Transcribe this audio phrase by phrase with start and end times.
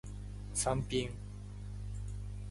[0.55, 1.11] サンピン